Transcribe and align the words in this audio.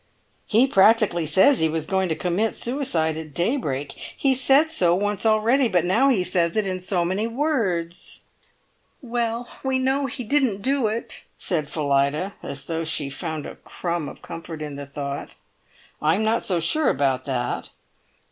"He 0.47 0.65
practically 0.65 1.27
says 1.27 1.59
he 1.59 1.69
was 1.69 1.85
going 1.85 2.09
to 2.09 2.15
commit 2.15 2.55
suicide 2.55 3.17
at 3.17 3.35
daybreak! 3.35 3.91
He's 4.17 4.41
said 4.41 4.71
so 4.71 4.95
once 4.95 5.27
already, 5.27 5.67
but 5.67 5.85
now 5.85 6.09
he 6.09 6.23
says 6.23 6.57
it 6.57 6.65
in 6.65 6.79
so 6.79 7.05
many 7.05 7.27
words!" 7.27 8.21
"Well, 9.03 9.47
we 9.63 9.77
know 9.77 10.07
he 10.07 10.23
didn't 10.23 10.63
do 10.63 10.87
it," 10.87 11.25
said 11.37 11.69
Phillida, 11.69 12.33
as 12.41 12.65
though 12.65 12.83
she 12.83 13.11
found 13.11 13.45
a 13.45 13.57
crumb 13.57 14.09
of 14.09 14.23
comfort 14.23 14.63
in 14.63 14.75
the 14.75 14.87
thought. 14.87 15.35
"I'm 16.01 16.23
not 16.23 16.43
so 16.43 16.59
sure 16.59 16.89
about 16.89 17.25
that." 17.25 17.69